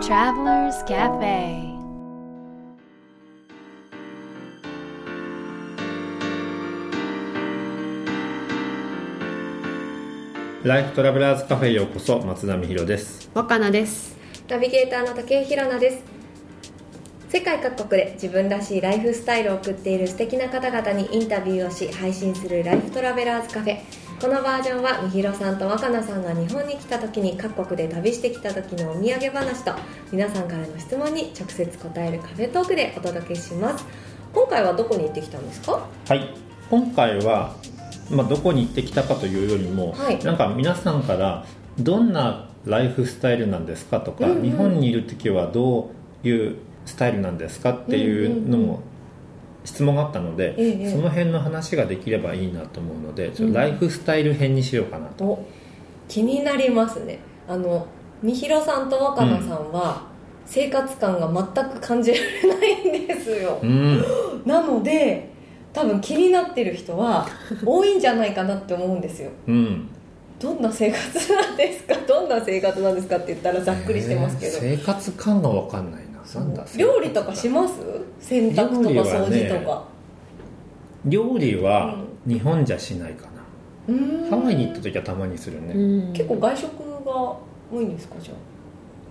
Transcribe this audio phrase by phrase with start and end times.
[0.00, 1.76] Travelers Cafe.
[10.62, 13.28] ライフトラベラーズカフェへようこそ松田美弘です。
[13.34, 14.16] 若菜です。
[14.48, 16.04] ナビゲーターの竹井ひろなです。
[17.28, 23.78] 世界各国で自分らしいライフスタイルを送っている素敵な方々にインタビューをし配信するライフトラベラーズカフェ
[24.20, 29.72] このバージョンはみひろさんと若菜さんが日本に来た時に各国で旅してきた時のお土産話と
[30.10, 33.86] 皆さんからの質問に直接答えるカフェトークでお届けします。
[34.34, 35.86] 今回はどこに行ってきたんですか？
[36.08, 36.34] はい。
[36.68, 37.54] 今回は、
[38.10, 40.18] まあ、どこに行ってきたかというよりも、はい。
[40.24, 41.46] なんか皆さんから
[41.78, 44.42] どんなライフスタイルなんですかとか、うんうん。
[44.42, 45.92] 日本にいる時はど
[46.24, 48.80] ういうスタイルなんですかっていうのも
[49.68, 53.52] 質問があったので、ええその辺の話ができればいいなと思うのでちょっうん。
[53.54, 55.46] とライフスタイル編にしようかなと、お
[56.08, 57.18] 気になりますね。
[57.48, 57.86] あの
[58.22, 60.08] みひろさんと若菜さんは、
[60.46, 63.58] 生活感が全く感じられないんですよ。
[63.62, 64.02] うん。
[64.46, 65.28] なので
[65.72, 67.26] 多分気になってる人は
[67.64, 69.30] 多いんじゃないかなって思うんですよ。
[69.46, 69.88] うん。
[70.40, 71.94] どんな生活なんですか？
[72.06, 76.02] どんな生活なんですかって言ったらざっくりしてますけど、えー生活感が分かんない
[76.34, 77.74] ななんだ料理とかします？
[78.20, 79.84] 洗濯とか掃ね除とか。
[81.06, 84.30] 料理は日本じゃしないかな、うーん。
[84.30, 86.70] ハワイに行った時はたまにするね、結構外食
[87.04, 87.12] が
[87.72, 88.34] 多いんですかじゃ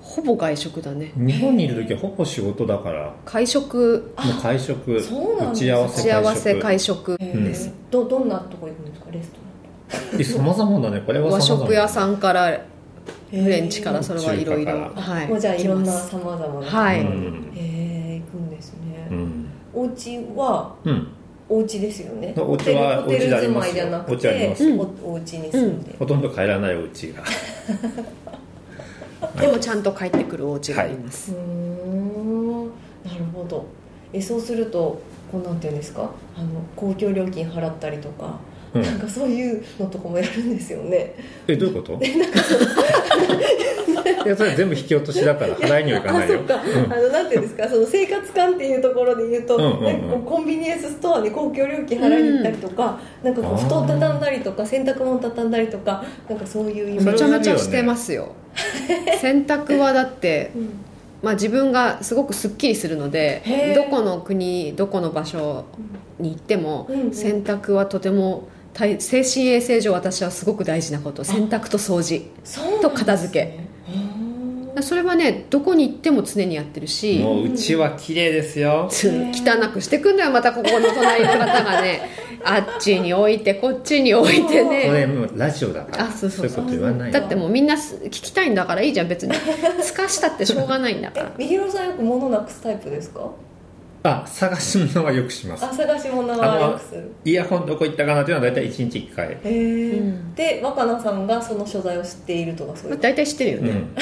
[0.01, 1.11] ほぼ外食だね。
[1.15, 3.13] 日本にいる時はほぼ仕事だから。
[3.25, 4.13] 会食。
[4.17, 7.17] もう会食そうなんです打ち合わせ幸せ会会食。
[7.19, 7.45] あ、へうん。
[7.47, 9.11] ーどどんなとこ行くんですか？
[9.11, 9.37] レスト
[10.23, 11.01] 食さまざまだね。
[11.05, 12.61] これは和食屋さんからラン
[13.29, 14.71] フレンチからそれはいろいろ。
[14.95, 15.27] はい。
[15.27, 16.67] もうじゃあいろんなさまざまな。
[16.67, 17.51] はい、うん。
[17.55, 20.75] へえ行くんですね、うん、お家は？
[20.83, 21.07] うん、
[21.49, 22.33] お家ですよね。
[22.37, 24.55] お家はホテルホテル住まいじゃなくて
[25.03, 27.23] おお家に住んで、ほとんど帰らないお家が。
[29.41, 32.65] でもちゃんと帰ってくるお家があります、うーん。
[33.03, 33.65] なるほど。
[34.13, 35.01] えそうすると
[35.31, 36.09] こうなんていうんですか？
[36.37, 38.39] あの公共料金払ったりとか、
[38.77, 38.81] うん。
[38.83, 41.13] なんかそういうのとかもやるんですよね。
[41.47, 41.99] えどういうこと？
[44.25, 46.39] いやそれ全部引き落としだから払いにはいかないよ。
[46.45, 46.61] あそっか、
[46.95, 47.67] あのなんていうんですか？
[47.69, 49.83] その生活感っていうところで言うと、うんうんうん。
[49.83, 57.05] なんかこうコンビニエンスストアに公共料金払いに行ったりとか、なんかこう布団畳んだりとか洗濯物畳んだりとかなんかそういうイメージ。
[57.05, 58.29] めちゃめちゃしてますよ。
[59.21, 60.69] 洗濯はだって、うん。
[61.23, 63.41] まあ、自分がすごくすっきりするので
[63.73, 65.65] どこの国どこの場所
[66.19, 67.11] に行っても、うんうん。
[67.13, 71.23] 洗濯はとても大精神衛生上私はすごく大事なこと。
[71.23, 72.21] 洗濯と掃除。
[72.81, 73.39] と片付け。
[73.39, 73.67] へ
[74.81, 77.19] それはねどこに行っても常にやってるし。
[77.19, 78.87] もううちは綺麗ですよ。
[78.91, 82.01] 汚くしてくんだよまたここの隣の方がね。
[82.43, 86.05] あっちに置いてこっちに置いてこれねもうラジオだから。
[86.05, 86.65] あそうそうそう。
[86.65, 89.07] いうこと言わないだってもうみんなす聞きたいんだからいいじゃん。
[89.07, 89.33] 別に。
[89.81, 91.31] すかしたってしょうがないんだから。
[91.37, 93.21] みひろさんよく物なくすタイプですか？
[94.07, 95.65] あ探し物はよくします。
[95.65, 97.11] あ探し物はよくする。
[97.25, 99.31] イヤホンどこ行ったかなっていうのは大体1日1回。
[99.31, 100.35] へえ、うん。
[100.35, 103.95] で若菜さんがその所在を知っているとかそういう大体知ってるよね、うん。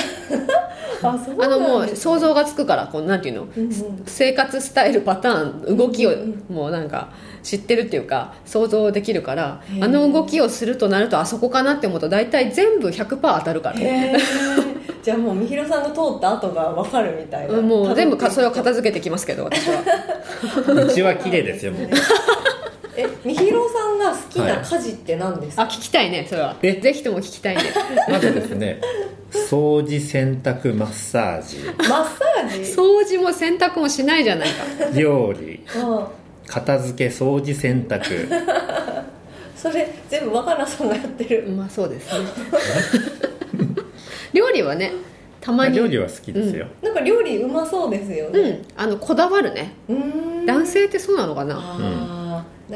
[1.07, 4.03] あそうあのもう想像がつくからこうなんていうの、うんうん。
[4.05, 7.09] 生活スタイルパターン動きをうんもうなんか
[7.41, 14.75] 知ってるっていうか想像できるからあの動きをするとなるとあそこかなって思うと大体全部100%当たるからへえ
[15.05, 17.59] じゃあもうみひろさんが通った後が分かるみたいな。
[17.59, 19.83] うんもう全部かそれを方片付けてきますけど私は。
[20.83, 21.89] うちは綺麗ですよもう。
[22.97, 26.55] えみひろさんが好きな家事って何ですか、あ聞きたいねそれは。
[26.63, 26.73] え？
[26.81, 27.61] ぜひとも聞きたいね。
[28.09, 28.81] まずですね
[29.31, 31.59] 掃除洗濯マッサージ。
[31.87, 32.72] マッサージ？
[32.72, 34.63] 掃除も洗濯もしないじゃないか。
[34.97, 35.63] 料理。
[35.75, 36.05] うん。
[36.47, 38.27] 片付け掃除洗濯。
[39.55, 41.47] それ全部若菜さんがやってる。
[41.49, 42.25] まあそうですね
[44.35, 44.91] 料理はね
[45.41, 45.78] たまに。
[45.78, 48.66] 料理は好きですよ、なんか料理うまそうですようねん。
[48.75, 49.73] あのこだわるね。
[49.87, 50.46] うーん。
[50.46, 51.55] 男性ってそうなのかな。
[51.58, 51.85] ああ、だ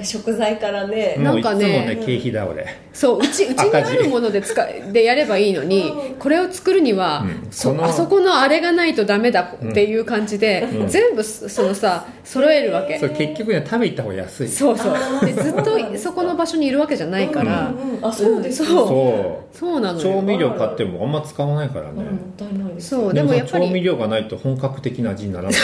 [0.03, 1.95] 食材からね、もういつもなんかね。
[1.95, 6.15] ね経費倒れそううち うちにあるもので使いでやればいいのにうん。
[6.15, 7.51] これを作るには、うん。
[7.51, 10.87] そあそこのあれがないとダメだっていう感じで、うん。
[10.87, 12.99] 全部そそのさ揃えるわけ。
[12.99, 14.47] それ結局ね食べ行った方が安い。
[14.47, 14.93] そうそう。
[15.25, 17.71] でずっとそこの場所にいるわけじゃないから、
[18.01, 18.87] うんあそうですそう。
[18.87, 19.57] そう。
[19.57, 20.03] そうなのよ。
[20.03, 22.05] 調味料買ってもあんま使わないからね、うんもっ
[22.37, 25.53] たいないですそうでもでもやっぱり調味料がないと本格的な味にならない。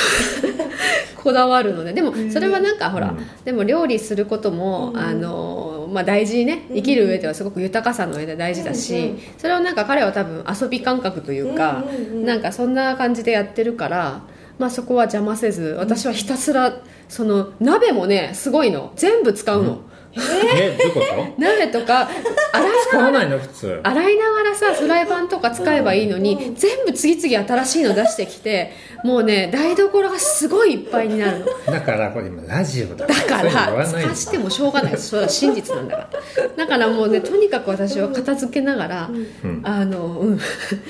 [1.25, 3.17] こだわるのででもそれはなんかほら、うん。
[3.43, 12.25] でも料理することも、うんあのまあ、大事にね生きる上ではすごく豊かさの上で大事だし、それをなんか彼は多分遊び感覚というか、うんうんうん。
[12.25, 14.21] なんかそんな感じでやってるから、
[14.57, 18.93] まあ、そこは邪魔せず私はひたすらその鍋もねすごいの。
[18.95, 19.81] 全部使うの、
[20.17, 21.41] えどういうこと？
[21.41, 22.07] 鍋とか
[22.53, 23.37] 洗い使わないの？
[23.37, 23.81] 普通。
[23.83, 28.71] 洗いながらさフライパンとか使えばいいのに、全部次々新しいの出してきて
[29.03, 31.45] もうね台所がすごいいっぱいになるの。
[31.65, 34.97] だからこれ今ラジオだだから使してもしょうがない。
[34.97, 36.47] それは真実なんだから。
[36.55, 39.09] だからもうねとにかく私は片付けながら、
[39.43, 39.61] うん。
[39.63, 40.39] あのうん。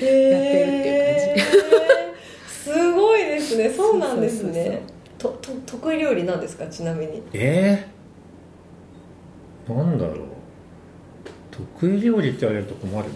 [0.00, 1.66] へー。
[2.48, 3.70] すごいですね。
[3.70, 4.82] そうなんですね。
[5.18, 6.66] とと得意料理なんですか？
[6.66, 7.22] ちなみに。
[7.32, 7.95] えー、
[9.68, 10.16] なんだろう。
[11.80, 13.14] 得意料理って言われると困るね。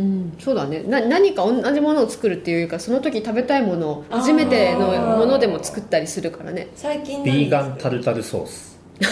[0.00, 0.82] うん、そうだね。
[0.84, 4.86] な何か同じものを作るっていうかその時食べたいものを初めての
[5.18, 6.68] ものでも作ったりするからね。
[6.74, 8.78] 最近ビーガンタルルタルソース。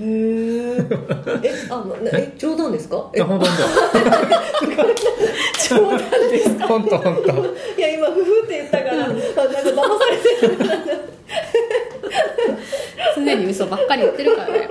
[0.00, 0.76] へえ
[1.44, 1.84] えあ
[2.14, 3.10] え冗談ですか？
[3.14, 3.58] えいや本当冗
[5.98, 5.98] 談
[6.30, 6.66] ですか？
[6.66, 7.32] 本当本当。
[7.32, 7.44] 本
[7.76, 9.82] いや今夫婦って言ったからあなんか騙さ
[10.42, 11.11] れてる
[13.24, 14.68] 常に嘘ばっかり言ってるからね。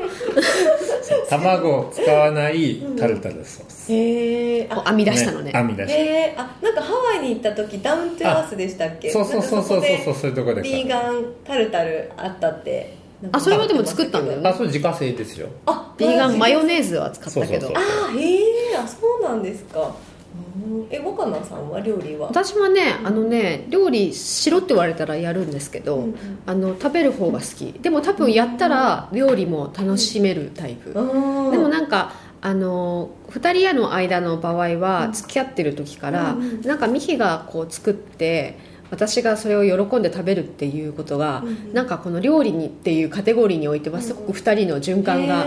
[1.29, 5.51] 当 卵を使わないタルタルソース、へえ編み出したのね。
[5.51, 9.09] 編み出しへえあなんかハワイに行った時ダウントゥアースでしたっけ？
[9.09, 12.99] そうそうそうそうそうそうそういうとこでビーガンタルタルあったって。
[13.21, 14.39] なんかあそれはでも作ったんだよ。
[14.39, 15.47] ねあそれ自家製ですよ。
[15.67, 17.67] あビーガンマヨーネーズは使ったけど。
[17.67, 18.41] そうそうそうあへえ
[18.83, 19.79] あそうなんですか。
[19.79, 20.10] うん
[20.89, 22.27] え若菜さんは料理は？
[22.27, 26.15] 私はねあのね料理しろって言われたらやるんですけど、うんうん。
[26.45, 27.73] あの食べる方が好き。
[27.73, 31.51] でも多分やったら料理も楽しめるタイプ、うん。
[31.51, 36.61] でもなんかあの2人の間の場合は付き合ってる時から、うんうん。
[36.61, 38.57] なんかミヒがこう作って
[38.89, 41.73] 私がそれを喜んで食べるっていうことが、うんうん。
[41.73, 45.45] なんかこの料理にっていうカテゴリーにおいてはすごく2人の循環が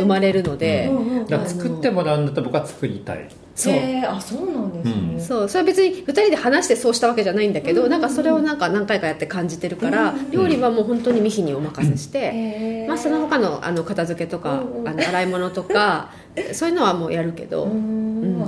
[0.00, 1.26] 生まれるので、うんうんうん。
[1.26, 3.28] だから作ってもらうんだったら僕は作りたい。
[3.54, 3.74] そう。
[4.06, 5.20] あそうなんですね、うん。
[5.20, 8.00] そうそれは別に2人で話してそうしたわけじゃないんだけど、うんうんうん。
[8.00, 10.30] なんかそれをなんか何回かやって感じてるから、うんうんうん。
[10.32, 12.88] 料理はもう本当にミヒにお任せして、へー。
[12.88, 16.10] まあ、その他のあの片付けとか、うんうんあの洗い物とか
[16.52, 18.42] そういうのはもうやるけど、ううん。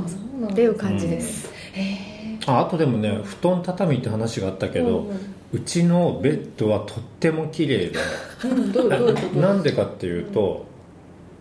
[0.51, 5.17] っていう感じです、へああとでもね布団畳って話があったけど、うんうん。
[5.53, 10.65] うちのベッドはとっても綺麗でーうんなんでかっていうと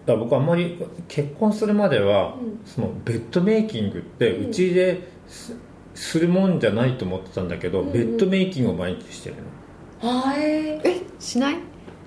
[0.05, 0.77] だ僕あんまり
[1.07, 2.61] 結婚するまでは、うん。
[2.65, 5.55] そのベッドメイキングってうちです
[5.93, 9.35] するもんじゃないと思ってたんだけど、ベッドメイキングを毎日してる
[10.01, 10.09] の。
[10.19, 10.81] あー。
[10.83, 11.55] えしない？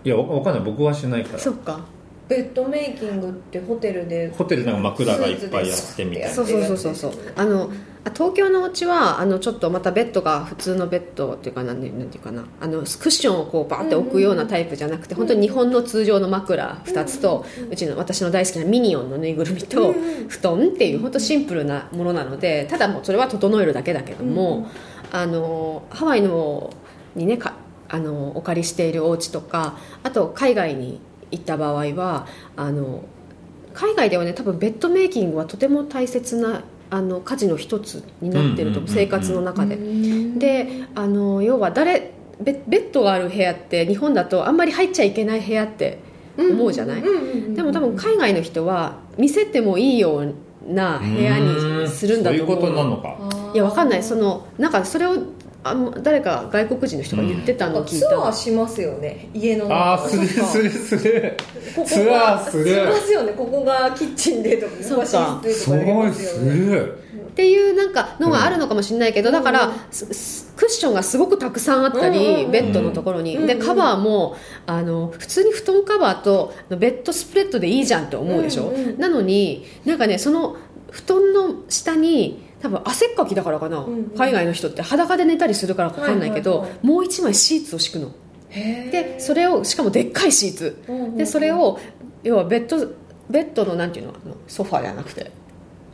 [0.05, 0.65] いやわわかんない。
[0.65, 1.39] 僕はしないから。
[1.39, 1.81] そっか
[2.29, 6.31] ベッドメイキングってホテルでホテルなんか枕がいっぱいあってみたいな。
[6.31, 7.13] そうそうそうそうそう。
[7.37, 7.71] あの
[8.07, 12.45] あ東京のお家はあのちょっとまたベッドが普通のベッドっていうかなんてなんていうかな。
[12.61, 24.67] あのクッションをこうバーって置くようなタイプじゃなくて、本当に日本の通常の枕2つと、うちの私の大好きなミニオンのぬいぐるみと、うんうん布団っていう本当シンプルなものなのでただもうそれは整えるだけだけども、うん
[25.15, 26.73] あのハワイの
[27.15, 27.55] にねか
[27.89, 31.01] あのお借りしているお家とかあと海外に
[31.35, 32.27] 行った場合は
[32.57, 33.05] あの
[33.73, 39.77] 海外ではね多分ベッドメイキングはとても大切なあの家事の一つになってると生活の中で。
[39.77, 45.99] でであの要は誰ベベッドがある部屋って日本だとあんまり入っちゃいけない部屋って
[46.37, 47.03] 思うじゃない、
[47.55, 50.35] でも多分海外の人は見せてもいいよう
[50.67, 52.57] な部屋にするんだと思う。
[52.61, 53.17] そういうことなのか。
[53.55, 54.03] いやわかんない。
[54.03, 55.17] そのなんかそれを
[55.65, 59.31] あん誰か外国人の人が言ってたのを聞いツた、アーしますよね。
[59.33, 59.75] 家の中。
[59.75, 61.37] ああするするする。
[61.75, 62.67] ツアここがーする。
[62.67, 63.33] しますよね。
[63.33, 66.99] ここがキッチンでとかここが寝室すでとかやりごいまする。
[67.15, 69.35] っていうなんかのがあるのかもしれないけど、うん。
[69.35, 78.75] だから、すすクッションがすごくたくさんあったり、ベッドのところに、でカバーもあの普通に布団カバーとベッドスプレッドでいいじゃんって思うでしょ、うん。
[78.75, 78.99] うん。
[78.99, 80.57] なのになんかねその
[80.91, 84.05] 布団の下に多分汗っかきだからかな、んうん。
[84.17, 88.11] 海外の人って裸で寝たりするからか分かんないけど、はいはいはもう一枚シーツを敷くの。
[88.49, 90.83] でそれをしかもでっかいシーツ。
[90.89, 91.17] うんうんうん。
[91.19, 91.79] でそれを
[92.23, 92.91] 要はベッド
[93.29, 94.15] ベッドのなんていうの
[94.49, 95.31] ソファーじゃなくてん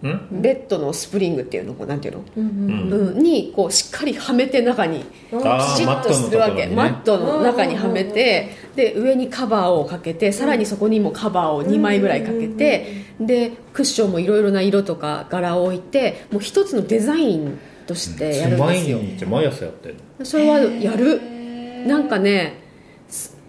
[0.03, 5.37] ベッドのスプリングっていうのこうなんていうの、うんうんにこうしっかりはめて中にピシ
[5.85, 6.67] ッとするわけ。
[6.69, 12.87] マットの中にはめてで上にカバーをかけてさらにそこにもカバーを2枚ぐらいかけて
[13.21, 21.21] でクッションもいろいろな色とか柄を置いてもう一つのデザインとしてやるんです毎よ日毎朝やってるそれはやる。
[21.87, 22.70] なんかね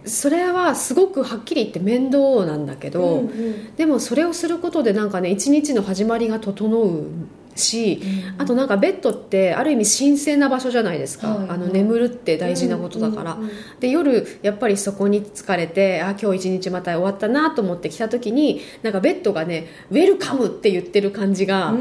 [0.06, 3.76] そそれはすごくはっきり言って面倒なんだけど、うんうん。
[3.76, 7.08] でもそれをすることでなんかね一日の始まりが整う
[7.56, 8.02] し、
[8.38, 11.50] あとなんかベッドってある意味神聖な場所じゃないですか、はい。
[11.50, 13.38] あの眠るって大事なことだから、
[13.80, 21.74] で夜やっぱりそこに疲れてあ今日一日また終わったなと思ってきた時になんかベッドがねウェルカムって言ってる感じが、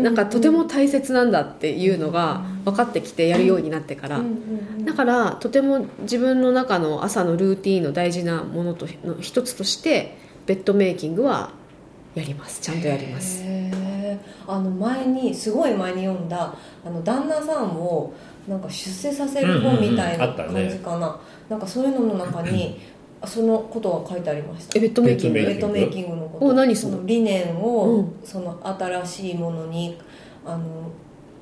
[0.00, 4.20] なんかとても大切なんだっていうのが分かってきてやるようになってから、
[4.84, 11.50] だからとても自分の中の朝のルーティンの大事なものとの一つとしてベッドメイキングは
[12.14, 12.60] やります。
[12.60, 13.44] ちゃんとやります
[14.46, 18.12] あの前にすごい前に読んだあの旦那さんを
[18.48, 20.62] なんか出世させる本みたいなうんうんうんあったね。
[20.68, 22.80] 感じかな、なんかそういうのの中に
[23.24, 24.78] そのことが書いてありました。
[24.78, 25.38] えベッドメイキング。
[25.40, 26.46] ベベッドメイキングのこと。
[26.46, 26.98] お何その？
[26.98, 28.12] の理念を、うん。
[28.24, 29.98] その新しいものに
[30.46, 30.64] あの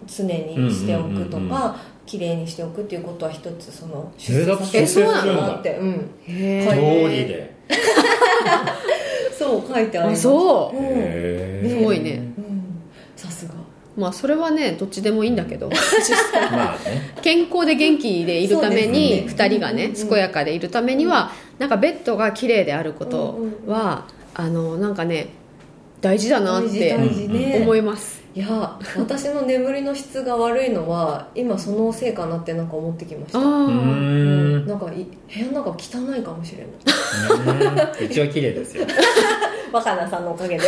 [0.06, 7.54] 常にしておくとうんうんうんか、綺麗にしておくっていうことは一つそのえーだってえそうなのなって、うん、へ通えりで。
[9.38, 10.22] そう書いてありあます。
[10.22, 10.76] そう。
[10.76, 11.68] うん。
[11.70, 12.20] すごいね。
[12.38, 12.47] うん
[13.18, 13.54] さすが。
[13.96, 15.68] まあそれはねどっちでもいいんだけど。
[16.52, 17.14] まあね。
[17.20, 19.44] 健康で元気でいるためにですね。
[19.44, 25.30] 2人がね健やかでいるためにはなんかベッドが綺麗であることはあのなんかね
[26.00, 28.22] 大事だなって大事ね、思います。
[28.36, 33.40] いや私の眠りの質が悪いのは今そのせいかなってなんか思ってきました。
[33.40, 36.68] なんかい部屋の中汚いかもしれない。
[38.00, 38.86] うんうちは綺麗ですよ。
[39.72, 40.62] 若菜さんのおかげで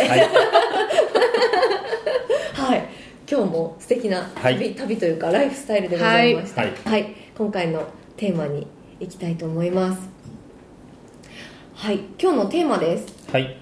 [3.31, 4.75] 今日も素敵な旅,、はい。
[4.75, 6.63] 旅というかライフスタイルでございました。
[6.63, 6.73] はい。
[6.85, 8.67] はい、今回のテーマに
[8.99, 10.09] 行きたいと思います。
[11.75, 12.01] はい。
[12.21, 13.57] 今日のテーマです、はい。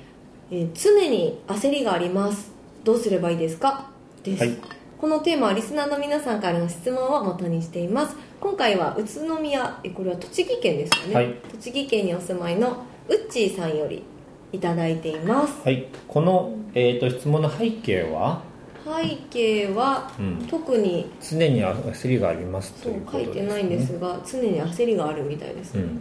[0.50, 2.50] えー常に焦りがあります。
[2.82, 3.90] どうすればいいですか？
[4.22, 4.56] です、はい。
[4.98, 8.16] このテーマはリスナーの皆さんからの質問を元にしています。
[8.40, 11.34] 今回は宇都宮えこれは栃木県ですよね、はい。
[11.52, 14.02] 栃木県にお住まいのウッチーさんより
[14.50, 15.60] いただいています。
[15.62, 15.88] はい。
[16.08, 18.47] この、えー、と質問の背景は、
[18.96, 26.00] 背景はうん、特に常に焦りがありますとそういうことです、ね、書いてないんですが常に焦りがあるみたいです、うん。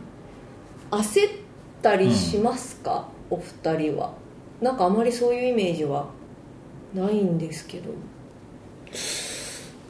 [0.91, 1.31] 焦っ
[1.81, 4.13] たりしますか、お二人は。
[4.61, 6.07] なんかあまりそういうイメージは
[6.95, 7.91] ないんですけど。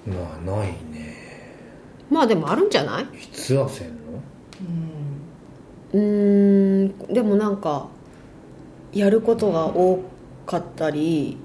[0.06, 1.16] まあないね。
[2.10, 3.04] まあでもあるんじゃない？
[3.04, 3.68] いつ焦んの？
[5.94, 6.88] うん。
[6.88, 7.14] うーん。
[7.14, 7.88] でもなんか
[8.94, 10.00] やることが多
[10.46, 11.38] かったり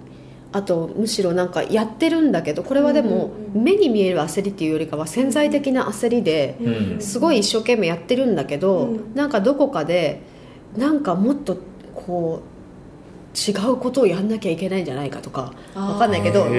[0.53, 7.01] あとむしろなんかやってるんだけどこれはでも目に見える焦りっていうよりかは潜在的な焦りでうん。
[7.01, 9.15] すごい一生懸命やってるんだけど、うん。
[9.15, 10.23] なんかどこかで
[10.77, 11.57] なんかもっと
[11.95, 12.53] こう
[13.51, 16.53] 違うことをやんなきゃいけないんじゃないかとかわかんないけどそそ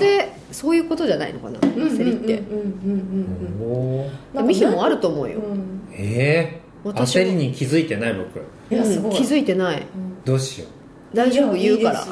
[0.00, 3.72] れそういうことじゃないのかな焦りって、うんうんうんうん
[4.02, 4.34] おー。
[4.34, 5.80] なんかミヒもあると思うよ、うん。
[5.92, 7.22] えー、私も。
[7.22, 8.40] 焦りに気づいてない僕。
[8.72, 9.12] いやすごい。
[9.12, 9.86] うん気づいてない。
[10.24, 10.66] どうしよ
[11.14, 11.54] 大丈夫？
[11.54, 12.06] 言うから。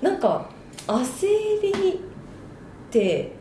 [0.00, 0.46] なんか
[0.86, 1.26] 焦
[1.62, 3.32] りって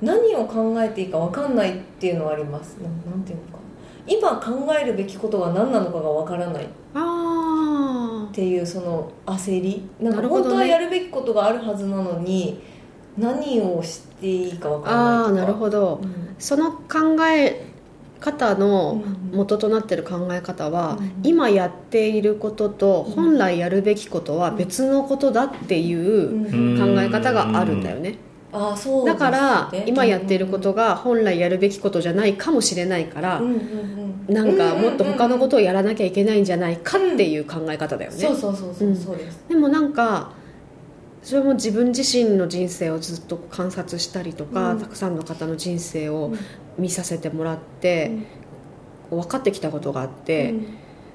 [0.00, 2.76] 何を考えていいか分かんないっていうのはあります。
[2.78, 3.58] ななんていうのか。
[3.58, 3.58] な
[4.06, 6.64] 今考えるべきことが何なのかが分からない。
[6.64, 9.86] っあていうその焦り。
[10.00, 12.62] なんか本当はやるべきことがあるはずなのに
[13.18, 15.28] 何をしていいか分ーからないとか。
[15.28, 16.00] あーなるほど。
[16.02, 16.34] うん。
[16.38, 17.66] その考え
[18.20, 19.36] 方のうん。
[19.36, 21.12] 元となってる考え方は、うん。
[21.22, 23.12] 今やっていることとうん。
[23.12, 28.16] 本来やるべきことは別のことだっていう考え方があるんだよね、
[28.52, 33.42] あーそうだから今やっていることが本来やるべきことじゃないかもしれないから、
[34.28, 38.96] なんかもっと他のことををやらなきゃいけないんじゃないかっていう考え方だよね、そうそうそうそううん。
[38.96, 39.44] そうです。
[39.48, 40.30] でもなんか
[41.22, 44.80] それも自分自身の人生をずっと観察したりとか、うん。
[44.80, 46.38] たくさんの方の人生をうん。
[46.78, 48.12] 見させてもらって、
[49.10, 50.62] 分かってきたことがあって、うん。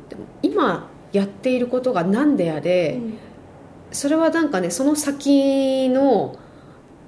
[0.10, 3.00] でも今やっていることが何であれ、
[3.94, 6.38] それはなんかねその先の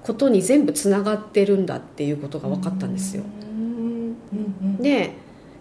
[0.04, 3.24] ことに全部つながってるんだっていうことが分かったんですよ。
[3.24, 3.60] うん。
[4.32, 5.12] うんうんで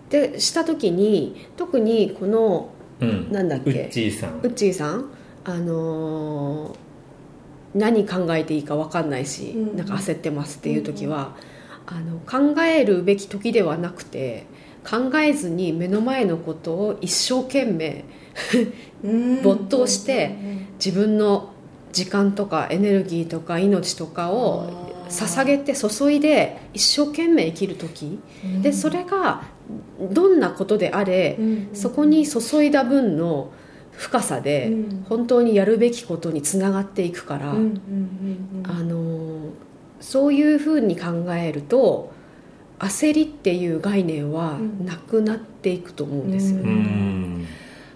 [0.09, 2.69] でした時に特にこの
[3.01, 3.71] う、うん、なんだっけ？
[3.71, 4.35] ウッチーさん。
[4.35, 5.11] ウッチーさん？
[5.43, 6.84] あのー
[7.75, 9.77] 何考えていいか分かんないし、うん。
[9.77, 11.37] なんか焦ってますっていう時は、
[11.87, 14.47] あの考えるべき時ではなくて
[14.89, 18.05] 考えずに目の前のことを一生懸命
[19.03, 19.43] うん。
[19.43, 20.37] 没頭して
[20.83, 21.51] 自分の
[21.93, 28.19] 時間とかエネルギーとか命とかを捧げて注いで一生懸命生きる時。
[28.45, 28.63] うん。
[28.63, 29.43] でそれが
[30.01, 31.69] どんなことであれうん。
[31.75, 33.53] そこに注いだ分の
[33.97, 35.05] 深さでうん。
[35.09, 37.71] 本当にやるべきことにつながっていくから、うんうんうん
[38.65, 38.71] うん。
[38.71, 39.51] あのー
[40.01, 42.13] そういうふうに考えると
[42.79, 44.85] 焦りっていう概念はうん。
[44.85, 46.73] なくなっていくと思うんですようね。
[46.73, 47.45] ん。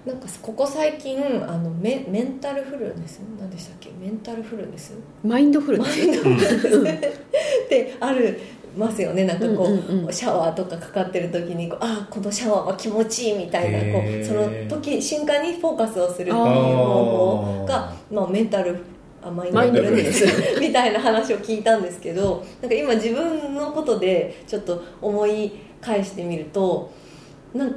[0.06, 3.20] なんかここ最近あのメメンタルフルネス？
[3.38, 3.90] 何でしたっけ？
[4.00, 4.94] メンタルフルネス？
[5.22, 5.98] マインドフルネス？
[5.98, 7.06] マインドフルネス。
[7.66, 8.40] ってある
[8.78, 9.24] ますよね。
[9.24, 10.12] なんかこう,、うんうんうん。
[10.12, 18.76] シャワーとかかかってる時にこうあこのシャワーは気持ちいいみたいなこうその時瞬間にフォーカスをするっていう方法がまあ、メンタル
[19.22, 20.24] あマインドフルネス。
[20.60, 26.90] みたいな話を聞いたんですけどなんか今自分のことでちょっと思い返してみると
[27.54, 27.74] なん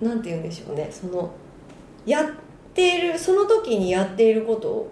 [0.00, 0.88] なんて言うんでしょうね。
[0.90, 1.30] その
[2.04, 2.26] やっ
[2.72, 4.88] ているその時にやっていること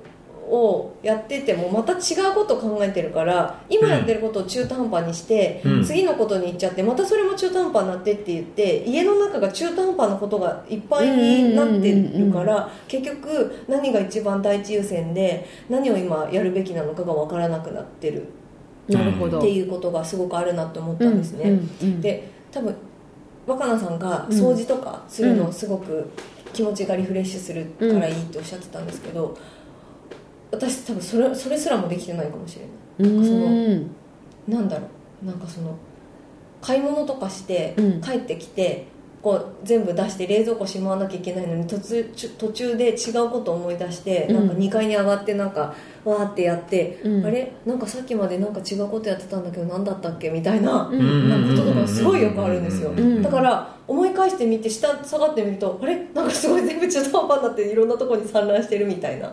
[0.50, 1.96] をやっててもまた違
[2.30, 5.84] うことを考えてるから今やってることを中途半端にして、うん。
[5.84, 18.26] 次のことに行っちゃってまたそれも中途半端になってって言って家の中が中途半端なことがいっぱいになってるから結局何が一番第一優先で何を今やるべきなのかが分からなくなってる。
[18.88, 19.38] なるほど。
[19.38, 21.58] っていうことがすごくあるなって思ったんですね。
[22.00, 22.74] で多分
[23.46, 26.08] 若菜さんが掃除とかするのすごく
[26.52, 29.36] 気持ちがリフレッシュするからいいっておっしゃってたんですけど、
[30.54, 33.12] 私多分それそれすらもできてないかもしれない。
[33.12, 33.90] うん。
[34.48, 34.86] なんだろ
[35.22, 35.76] うなんかその
[36.60, 38.00] 買い物とかしてうん。
[38.00, 38.86] 帰ってきて、
[39.22, 42.04] こう全部出して冷蔵庫しまわなきゃいけないのに途中
[42.38, 44.34] 途中で違うことを思い出して、うん。
[44.34, 47.26] なんか2階に上がってなんかわーってやって、うん。
[47.26, 47.52] あれ？
[47.64, 50.28] なんかさっきまでなんか違うことやってたんだけど何だったっけ？
[50.30, 50.88] みたいな。
[50.88, 51.28] うん。
[51.28, 53.22] なこととかすごいよくあるんですよ、ん。
[53.22, 55.96] だから思い返してみて下下がってみるとあれ？
[56.14, 59.32] なんかすごい全部中途半端になっていろんなところに散乱してるみたいな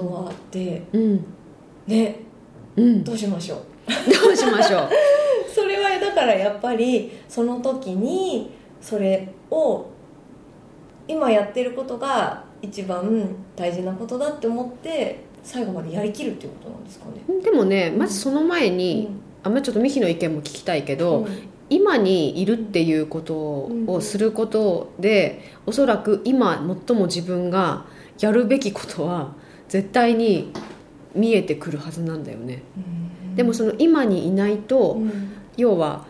[0.00, 1.24] こうんとがあってうん。
[1.86, 2.16] ね
[2.76, 3.04] うん。
[3.04, 3.58] どうしましょう。
[3.88, 4.88] どうしましょう。
[5.52, 9.86] それはだからやっぱりその時にそれを
[11.08, 17.42] 今やってることが一番大事なことだって思って最後までやりきるっていうことなんですかね。
[17.42, 19.08] でもねまずその前に、
[19.42, 21.26] あんまりちょっとミヒの意見も聞きたいけど、うん。
[21.70, 26.56] 今にいるっていうことをすることで、おそらく今
[26.88, 27.84] 最も自分が
[28.18, 29.32] やるべきことは
[29.70, 30.52] 絶対に
[31.14, 32.62] 見えてくるはずなんだよね、
[33.34, 35.32] でもその今にいないと、うん。
[35.56, 36.04] 要は、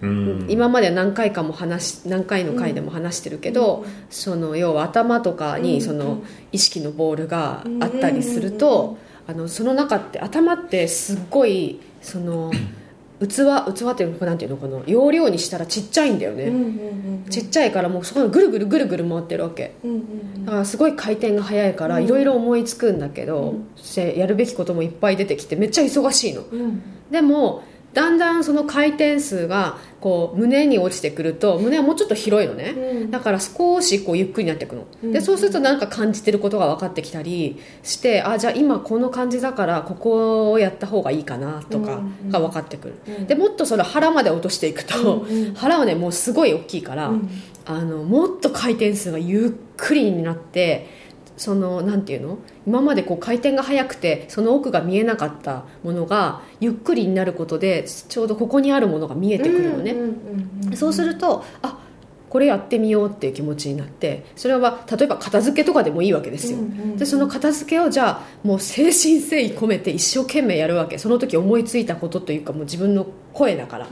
[0.00, 0.46] うん。
[0.48, 5.62] 今まで何回かも話し何回の回でも話してるけど、その要は頭とかうん。
[5.62, 12.50] にその意識のボールがあったりすると、あのその中って頭ってすっごいその
[13.20, 19.74] 器器っていうのなんていうのこの容量にしたらちっちゃいんだよね、うんうんうんちっちゃいからもうそこがぐるぐるぐるぐる回ってるわけ。
[19.84, 22.04] うんうんだからすごい回転が速いからうん。
[22.04, 23.68] いろいろ思いつくんだけど、うん。
[23.76, 26.42] そしてやるべきこともいっぱい出てきてめっちゃ忙しいの。
[26.42, 26.82] うん。
[27.10, 27.62] でも
[27.94, 33.10] だんだんその回転数がこう胸に落ちてくると胸はもうちょっと広いのね、うん。
[33.10, 35.12] だから少しこうゆっくりになっていくの、うん。
[35.12, 43.26] でそうするとなんか感じてることが分かってきたりしてあじゃあ今この感じだからここをやった方がいいかなとかが分かってくる、うん。
[43.26, 45.54] でもっとそれ腹まで落としていくと、うんうん。
[45.54, 47.28] 腹はねもうすごい大きいから、うん。
[47.64, 51.07] あのもっと回転数がゆっくりになって
[51.38, 52.38] そのなんていうの？
[52.66, 59.96] 今までこう回転が速くてその奥が見えなかったものがゆっくりになることでちょうどここにあるものが見えてくるのね、
[60.74, 61.78] そうするとあ
[62.28, 66.58] これやってみようっていう気持ちになってそれは例えば片付けとかでもいいわけですよ、
[66.96, 70.98] でその片付けをじゃあもう誠心誠意込めて一生懸命やるわけ。
[70.98, 73.88] その時思いついたことというかもう自分の声だから、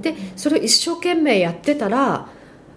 [0.00, 2.28] でそれを一生懸命やってたら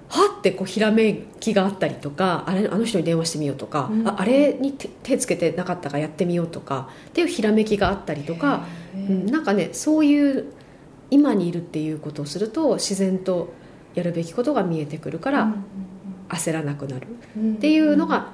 [0.07, 4.07] はってこうひらめきがあったりとかあれあの人に電話してみようとか、うん。
[4.07, 10.45] ああれに手手つけてなかったからやってみようとかっていうひらめきがあったりとか、うん、なんかねそういう
[11.09, 13.53] 今にいるっていうことをすると自然と
[13.95, 15.53] やるべきことが見えてくるから
[16.29, 17.07] 焦らなくなる。
[17.37, 17.53] うん。
[17.55, 18.31] っていうのが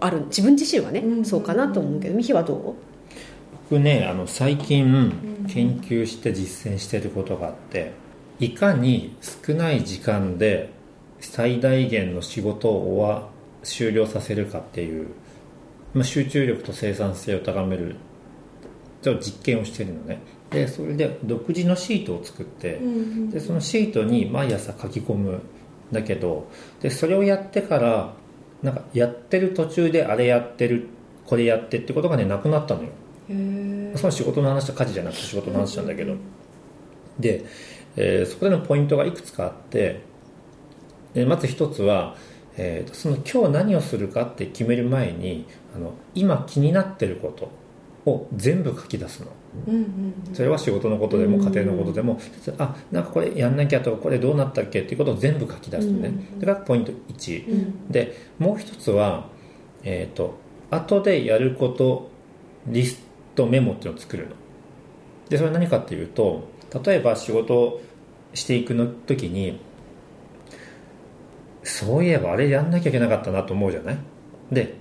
[0.00, 0.26] ある。
[0.26, 1.24] 自分自身はね、うん。
[1.24, 2.14] そうかなと思うけど。
[2.14, 2.74] ミヒはど
[3.70, 5.32] 僕ねあの最近ん。
[5.48, 7.92] 研究して実践してることがあって
[8.38, 10.70] いかに少ない時間で
[11.22, 13.28] 最大限の仕事を終わ
[13.62, 15.08] 終了させるかっていう、
[15.94, 17.96] まあ、集中力と生産性を高める
[19.02, 20.20] ちょっと実験をしてるのね。
[20.50, 22.78] でそれで独自のシートを作って、
[23.30, 25.40] でそのシートに毎朝書き込むん
[25.90, 26.48] だけど
[26.80, 28.12] でそれをやってから
[28.62, 30.88] なんかやってる途中であれやってる
[31.26, 32.88] これやってってことがねなくなったのよ。
[33.96, 36.14] その仕事の話と家事じゃなくて仕事の話なんだけど。
[37.18, 37.44] で、
[37.96, 40.00] えーそこでのポイントがいくつかあって
[41.14, 42.16] でまず一つは、
[42.56, 47.50] えーとその今日何をするかって決める前にあの今気になってること
[48.10, 49.28] を全部書き出すの。
[49.68, 52.18] うんうんそれは仕事のことでも家庭のことでも、
[52.58, 57.88] あなんかこれやんなきゃとかこれどうなったっけっていうことを全部書き出すのね、うんそれがポイント1、うん。
[57.88, 59.28] でもう一つは
[59.84, 60.38] えっ、と
[60.70, 62.10] 後でやること
[62.66, 64.34] リストメモっていうのを作るの。
[65.28, 66.48] でそれは何かっていうと
[66.84, 67.82] 例えば仕事を
[68.34, 69.60] していくの時に
[71.62, 73.98] そういえばあれやんなきゃいけなかったなと思うじゃない？
[74.50, 74.74] で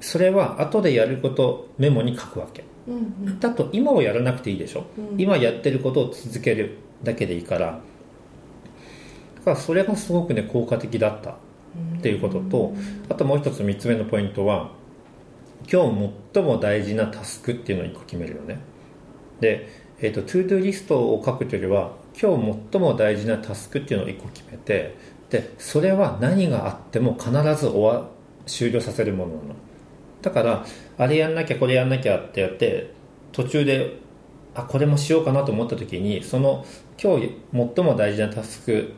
[0.00, 2.64] それは後でやることメモに書くわけ。
[2.86, 2.98] うんう
[3.30, 3.40] ん。
[3.40, 5.20] だと今をやらなくていいでしょ、うん。
[5.20, 7.80] 今やってることを続けるだけでいいから。
[9.36, 11.36] だからそれがすごくね効果的だった。
[11.98, 12.72] っていうことと
[13.08, 14.70] あともう一つ3つ目のポイントは
[15.68, 18.60] 今日最も大事なタスクっていうのを1個決めるよね。
[19.40, 24.94] で、えー、とトゥードゥリストを書くというよりは今日最も大事なタスクっていうのを1個決めて
[25.34, 28.08] でそれは何があっても必ず終わ
[28.46, 29.54] 終了させるものなの。
[30.22, 30.64] だから
[30.96, 32.92] あれやんなきゃこれやんなきゃってやって
[33.32, 33.98] 途中で
[34.54, 36.64] あこれもしようかなと思った時にその
[37.02, 38.92] 今日最も大事なタスク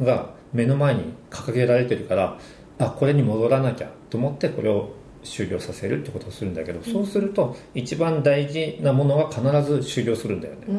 [0.00, 2.38] が目の前に掲げられてるから
[2.78, 10.76] あこれに戻らなきゃと思ってこれを終了させるってことをするんだけど、そうすると一番大事なものは必ず終了するんだよね、うん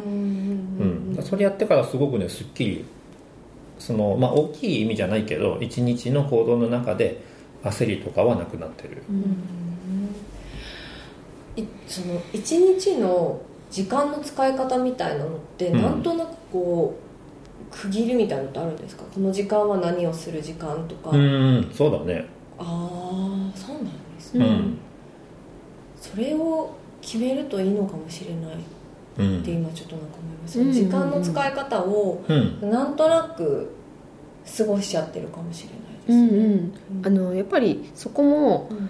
[1.16, 2.86] うんそれやってからすごくねすっきり
[3.84, 7.22] その、まあ、大きい意味じゃないけど一日の行動の中で
[7.64, 9.04] 焦りとかはなくなってる、
[11.58, 15.82] いその一日の時間の使い方みたいなのって、うん。
[15.82, 19.04] なんとなくこう区切りみたいなのってあるんですか？
[19.14, 22.26] この時間は何をする時間とか、うんそうだね。
[22.58, 24.78] ああそうなんですうね、ん、
[26.00, 28.56] それを決めるといいのかもしれない
[29.14, 30.72] ってうん今ちょっとなんか思います、うん。
[30.72, 32.72] 時間の使い方をうん。
[32.72, 33.76] なんとなく
[34.58, 36.46] 過ごしちゃってるかもしれないうんですね、
[36.92, 38.90] うんあのやっぱりそこもうん。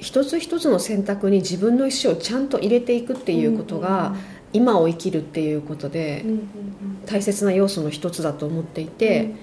[0.00, 4.14] 一つ一つの選択に自分の意思をちゃんと入れていくっていうことが
[4.52, 6.24] 今を生きるっていうことで
[7.04, 9.34] 大切な要素の一つだと思っていて、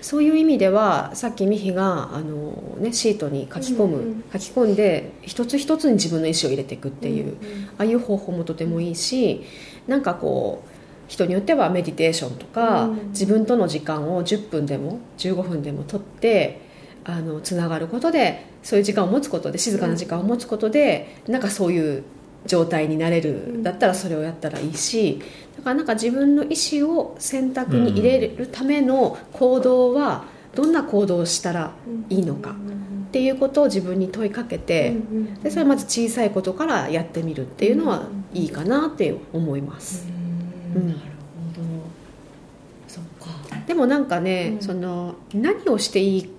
[0.00, 7.36] そういう意味ではさっきミヒがあの、ね、シートに書き込む、書き込んで一つ一つに自分の意思を入れていくっていう、
[7.78, 9.44] ああいう方法もとてもいいし
[9.90, 10.70] なんかこう
[11.08, 13.08] 人によってはメディテーションとか、うん。
[13.08, 16.60] 自分との時間を10分でも15分でも取って
[17.04, 22.04] あのつながることでそういう時間を持つことで静かな時間を持つことで、なんかそういう
[22.46, 25.20] 状態になれる、だったらそれをやったらいいし
[25.56, 30.24] だからなんか自分の意思を選択に入れるための行動は
[30.54, 31.72] どんな行動をしたら
[32.08, 32.54] いいのか
[33.10, 34.94] っていうことを自分に問いかけて、
[35.42, 40.06] でそれはまず小さいことからやってみるっていうのはいいかなって思います、
[40.76, 40.82] うん。
[40.82, 40.88] うん。
[40.90, 41.04] なるほ
[41.60, 41.66] ど。
[42.86, 43.56] そっか。
[43.66, 44.62] でもなんかね、うん。
[44.62, 46.30] その何をしていい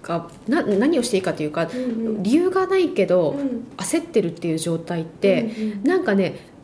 [0.00, 3.66] かな何をしていいかというか、うん理由がないけど、うん。
[3.76, 6.54] 焦ってるっていう状態って、うんなんかね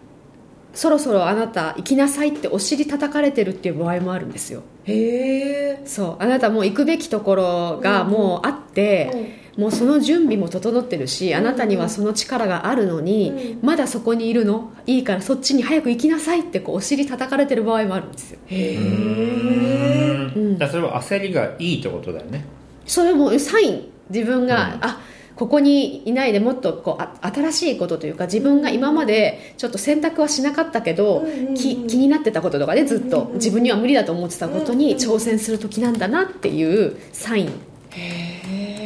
[0.72, 4.62] そろそろあなた行きなさいってお尻叩かれてるっていう場合もあるんですよ。
[4.84, 6.16] へえそう。
[6.22, 18.38] あなたもう行くべきところがもうあって、もうその準備も整ってるしあなたにはその力があるのに、うまだそこにいるのいいからそっちに早く行きなさいってこうお尻叩かれてる場合もあるんですよ。
[18.46, 20.58] へうえん。
[20.58, 22.44] だそれは焦りがいいってことだよね。
[22.86, 23.86] それもサイン。
[24.10, 24.84] 自分が、うん。
[24.84, 25.00] あ
[25.36, 31.54] ここにいないでもっとこうあ新しいことというか自分が今までちょっと選択はしなかったけど、うんうんうん。
[31.54, 33.34] き気になってたこととかねずっとうんうんうん。
[33.36, 37.52] 自分には無理だと思ってたことにうんうん挑戦する時なんだなっていうサイン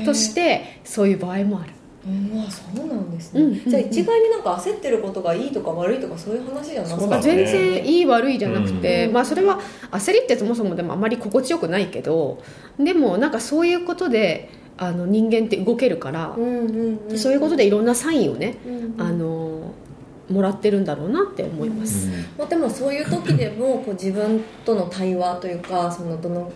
[0.05, 1.71] としてそういう場合もある。
[2.07, 3.71] うんあそうなんですね、うんうんうん。
[3.71, 7.23] じゃあ一概になんか焦ってることがいいとか悪いとかそういう話じゃなくてそうだね。
[7.23, 9.13] 全然いい悪いじゃなくて、うん。
[9.15, 9.59] まあ、それは
[9.91, 12.43] 焦りってそもそもでもあまり心地よくないけど
[12.79, 17.19] でもなんかそういうことであの人間って動けるから、うんうんうん。
[17.19, 18.95] そういうことでいろんなサインをね、うんうん。
[18.99, 19.75] あの
[20.31, 26.51] もらってるんだろうなって思います、まあ、でもそういう時でもこう自分との対話というかそのどの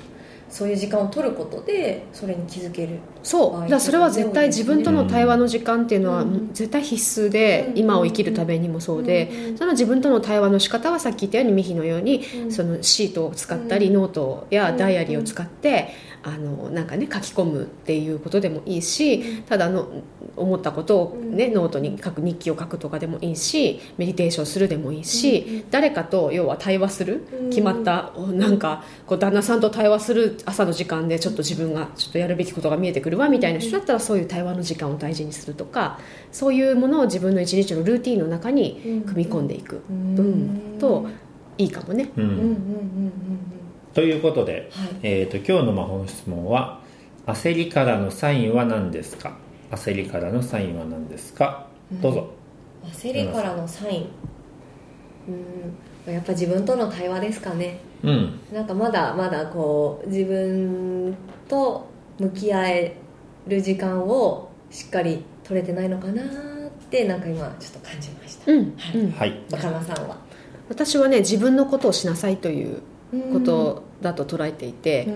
[0.50, 3.60] そういう時間を取ることでそれに気づけるそう。
[3.60, 6.50] だからそれは絶対自分との対話の時間っていうのはうん。
[6.52, 7.78] 絶対必須で、うん。
[7.78, 9.58] 今を生きるためにもそうで、うん。
[9.58, 12.52] その自分との対話の仕方はさっき言ったようにミヒのように、うん。
[12.52, 13.94] そのシートを使ったり、うん。
[13.94, 15.88] ノートやダイアリーを使って、
[16.22, 19.88] あのなんかね書き込むっていうことでもいいし、ただの
[20.36, 21.54] 思ったことを、ねうん。
[21.54, 27.50] ノートに書く日記を書くとかでもいいしメディテーションするでもいいし、うん誰かと要は対話する、うん。
[27.50, 35.98] 決まったおなんかこう旦那さんと対話する朝の時間でちょっと自分がちょっとやるべきことが見えてくるわみたいな人だったらそういう対話の時間を大事にするとか
[36.32, 41.06] そういうものを自分の一日のルーティンの中に組み込んでいく、うんうんと
[41.58, 42.10] いいかもね。
[42.16, 42.24] うん。
[42.24, 43.57] うんうんうんうん
[43.94, 44.88] ということで、はい。
[45.02, 46.80] えー、と今日の魔法の質問は
[47.26, 49.36] 「焦りからのサインは何ですか?」
[49.72, 51.66] 「焦りからのサインは何ですか?」
[52.02, 52.30] どうぞ、
[52.84, 54.06] 焦りからのサイン。
[56.06, 56.12] うん。
[56.14, 57.78] やっぱ自分との対話ですかね。
[58.02, 58.38] うん。
[58.52, 61.14] なんかまだまだこう自分
[61.48, 61.86] と
[62.18, 62.94] 向き合え
[63.46, 66.26] る時間をしっかり取れてないのかなっ
[66.90, 68.52] てなんか今ちょっと感じました。
[68.52, 68.58] うん。
[68.94, 70.16] うん、はい若菜さんは？
[70.68, 72.80] 私はね自分のことをしなさいという
[73.32, 75.08] ことだと捉えていて、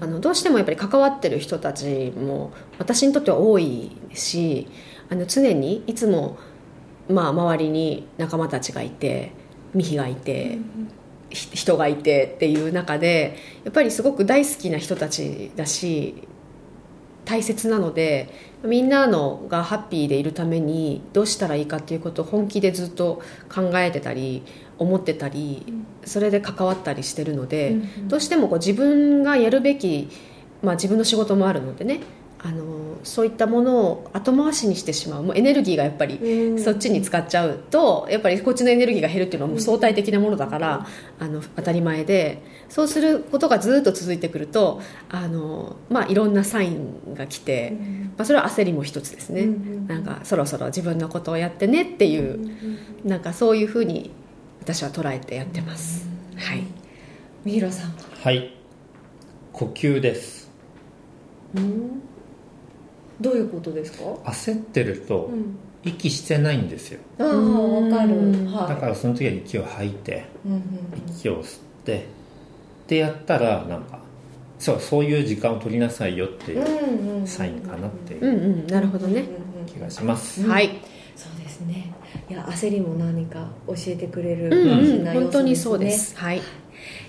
[0.00, 4.68] あのどうしてもやっぱり関わってる人たちも私にとっては多いし
[5.10, 6.38] あの常にいつも、
[7.08, 9.32] まあ、周りに仲間たちがいて
[9.74, 10.58] ミヒがいて、
[11.30, 16.28] ひ人がいてっていう中でやっぱりすごく大好きな人たちだし
[17.24, 24.42] 大切なのでみんなのがハッピーでいるためにどうしたらいいかっていうことを本気でずっと考えてたり
[24.82, 25.64] 思ってたり
[26.04, 30.08] それで関わったりしてるので、うんどうしてもこう自分がやるべき
[30.62, 32.00] まあ、自分の仕事もあるのでね
[32.44, 35.22] あのそういったものを後回しにしてしまう。
[35.22, 36.58] もうエネルギーがやっぱりうん。
[36.58, 40.86] そっちに使っちゃうとやっぱりこっちのエネルギーが減るっていうのはもう相対的なものだから
[41.20, 47.76] あの当たり前でそうすることがずっと続いてくるとあの、まあ、いろんなサインが来て、
[48.16, 52.38] まあ、それは焦りも一つですね、うんなんかそろそろ自分のことをやってねっていう、
[53.04, 54.10] なんかそういうふうに
[54.62, 56.62] 私は捉えてやってます、はい。
[57.44, 57.96] 三浦さんは？
[58.22, 58.54] はい。
[59.52, 60.48] 呼吸です。
[61.56, 62.00] うん。
[63.20, 64.04] どういうことですか？
[64.30, 65.58] 焦ってるとうん。
[65.84, 67.00] 息してないんですよ。
[67.18, 68.44] ああわかる。
[68.68, 70.62] だからその時は息を吐いてうんうん
[71.08, 73.98] 息を吸ってってやったらなんか
[74.60, 78.66] そうそういう時間を取りなさいよっていううんうんサインかなっていううんうん。
[78.68, 79.24] なるほどね、
[79.66, 80.70] 気がします、はい
[81.16, 81.92] そうですね。
[82.28, 85.04] いや焦りも何か教えてくれるうん大事うん。
[85.04, 85.64] な要素本当にですね。
[85.64, 86.16] そうです。
[86.16, 86.42] はい。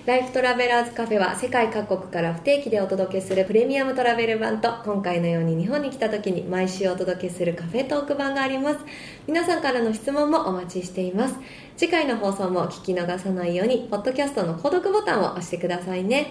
[0.05, 8.79] ライフトラベラーズカフェは世界各国から不定期でお届けするプレミアムトラベル版と今回のように日本に来た時に毎週お届けするカフェトーク版があります。
[9.27, 11.35] 皆さんからの質問もお待ちしています。
[11.77, 16.27] 次回の放送も聞き逃さないようにポッドキャストの購読ボタンを押してくださいね。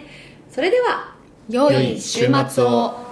[0.50, 1.14] それでは
[1.48, 3.11] 良い週末を